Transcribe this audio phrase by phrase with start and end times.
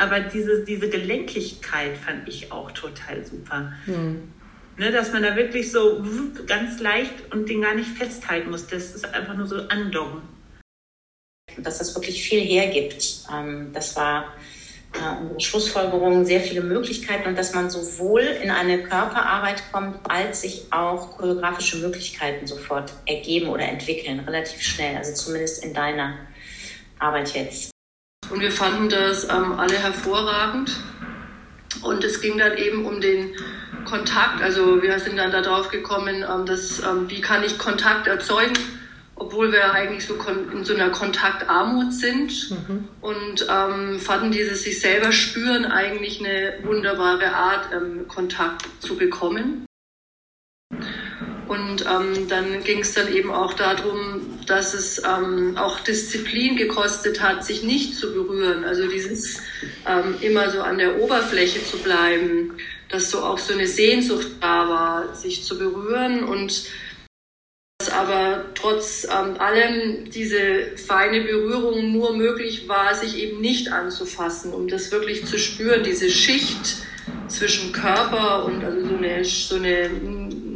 [0.00, 3.72] aber diese, diese Gelenkigkeit fand ich auch total super.
[3.86, 4.32] Mhm.
[4.76, 6.02] Ne, dass man da wirklich so
[6.46, 8.66] ganz leicht und den gar nicht festhalten muss.
[8.66, 10.22] Das ist einfach nur so andocken.
[11.58, 13.26] Dass das wirklich viel hergibt.
[13.30, 14.32] Ähm, das war
[14.94, 20.42] äh, unsere Schlussfolgerung, sehr viele Möglichkeiten und dass man sowohl in eine Körperarbeit kommt, als
[20.42, 24.96] sich auch choreografische Möglichkeiten sofort ergeben oder entwickeln, relativ schnell.
[24.96, 26.14] Also zumindest in deiner
[26.98, 27.70] Arbeit jetzt.
[28.30, 30.76] Und wir fanden das ähm, alle hervorragend.
[31.82, 33.30] Und es ging dann eben um den
[33.84, 34.42] Kontakt.
[34.42, 38.54] Also wir sind dann darauf gekommen, ähm, dass, ähm, wie kann ich Kontakt erzeugen,
[39.16, 40.16] obwohl wir eigentlich so
[40.52, 42.50] in so einer Kontaktarmut sind.
[42.50, 42.88] Mhm.
[43.00, 49.66] Und ähm, fanden dieses sich selber spüren eigentlich eine wunderbare Art, ähm, Kontakt zu bekommen.
[51.50, 57.20] Und ähm, dann ging es dann eben auch darum, dass es ähm, auch Disziplin gekostet
[57.20, 58.62] hat, sich nicht zu berühren.
[58.62, 59.38] Also dieses
[59.84, 62.56] ähm, immer so an der Oberfläche zu bleiben,
[62.88, 66.66] dass so auch so eine Sehnsucht da war, sich zu berühren und
[67.80, 74.52] dass aber trotz ähm, allem diese feine Berührung nur möglich war, sich eben nicht anzufassen,
[74.52, 76.76] um das wirklich zu spüren, diese Schicht
[77.26, 79.90] zwischen Körper und also so eine, so eine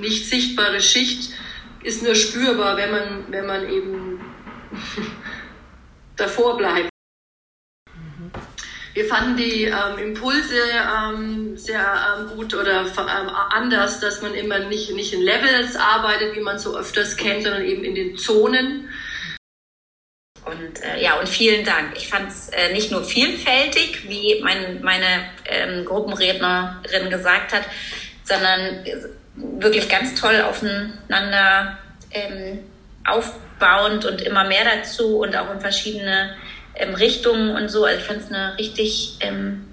[0.00, 1.32] nicht sichtbare Schicht
[1.82, 4.20] ist nur spürbar, wenn man, wenn man eben
[6.16, 6.88] davor bleibt.
[8.94, 14.58] Wir fanden die ähm, Impulse ähm, sehr ähm, gut oder ähm, anders, dass man immer
[14.58, 18.88] nicht, nicht in Levels arbeitet, wie man so öfters kennt, sondern eben in den Zonen.
[20.46, 21.94] Und äh, ja, und vielen Dank.
[21.96, 27.64] Ich fand es äh, nicht nur vielfältig, wie mein, meine ähm, Gruppenrednerin gesagt hat,
[28.24, 28.82] sondern
[29.36, 31.78] wirklich ganz toll aufeinander
[32.10, 32.60] ähm,
[33.04, 36.34] aufbauend und immer mehr dazu und auch in verschiedene
[36.74, 37.84] ähm, Richtungen und so.
[37.84, 39.66] Also ich fand es eine richtig, ähm,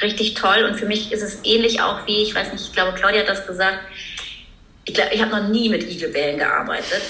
[0.00, 2.96] richtig toll und für mich ist es ähnlich auch wie, ich weiß nicht, ich glaube,
[2.98, 3.78] Claudia hat das gesagt,
[4.84, 7.02] ich, glaub, ich habe noch nie mit Igelbällen gearbeitet.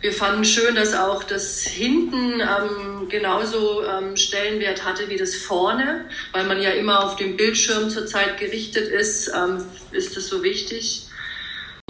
[0.00, 6.04] Wir fanden schön, dass auch das hinten ähm, genauso ähm, Stellenwert hatte wie das vorne,
[6.32, 11.02] weil man ja immer auf dem Bildschirm zurzeit gerichtet ist, ähm, ist das so wichtig.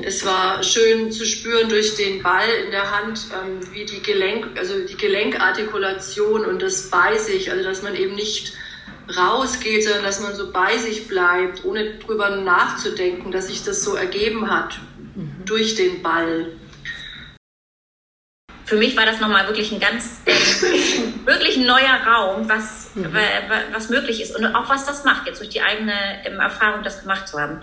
[0.01, 4.57] Es war schön zu spüren durch den Ball in der Hand, ähm, wie die Gelenk,
[4.57, 8.55] also die Gelenkartikulation und das bei sich, also dass man eben nicht
[9.15, 13.97] rausgeht, sondern dass man so bei sich bleibt, ohne drüber nachzudenken, dass sich das so
[13.97, 14.79] ergeben hat
[15.15, 15.45] mhm.
[15.45, 16.47] durch den Ball
[18.69, 20.21] für mich war das nochmal wirklich ein ganz,
[21.25, 23.09] wirklich ein neuer Raum, was, mhm.
[23.73, 25.95] was möglich ist und auch was das macht, jetzt durch die eigene
[26.27, 27.63] ähm, Erfahrung, das gemacht zu haben.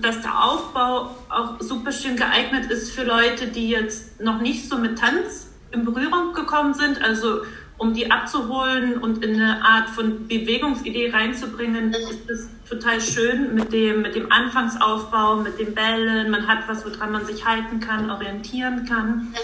[0.00, 4.78] Dass der Aufbau auch super schön geeignet ist für Leute, die jetzt noch nicht so
[4.78, 7.42] mit Tanz in Berührung gekommen sind, also
[7.76, 13.72] um die abzuholen und in eine Art von Bewegungsidee reinzubringen, ist es total schön mit
[13.72, 16.30] dem, mit dem Anfangsaufbau, mit den Bällen.
[16.30, 19.34] Man hat was, woran man sich halten kann, orientieren kann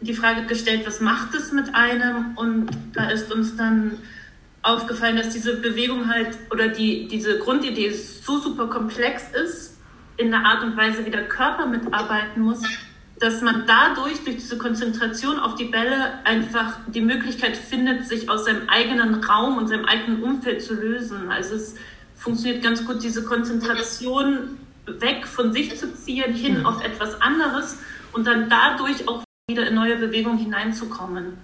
[0.00, 2.36] die Frage gestellt, was macht es mit einem?
[2.36, 3.98] Und da ist uns dann
[4.62, 9.76] aufgefallen, dass diese Bewegung halt oder die, diese Grundidee so super komplex ist,
[10.16, 12.62] in der Art und Weise, wie der Körper mitarbeiten muss,
[13.20, 18.44] dass man dadurch, durch diese Konzentration auf die Bälle, einfach die Möglichkeit findet, sich aus
[18.44, 21.30] seinem eigenen Raum und seinem eigenen Umfeld zu lösen.
[21.30, 21.74] Also es
[22.16, 26.66] funktioniert ganz gut, diese Konzentration weg von sich zu ziehen, hin mhm.
[26.66, 27.78] auf etwas anderes
[28.12, 31.38] und dann dadurch auch wieder in neue Bewegungen hineinzukommen.